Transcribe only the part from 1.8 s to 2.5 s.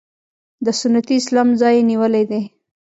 نیولی دی.